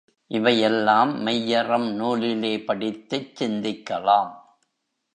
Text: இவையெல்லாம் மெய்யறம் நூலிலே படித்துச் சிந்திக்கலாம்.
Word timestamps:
இவையெல்லாம் 0.31 1.11
மெய்யறம் 1.23 1.87
நூலிலே 1.91 2.53
படித்துச் 2.59 3.31
சிந்திக்கலாம். 3.35 4.31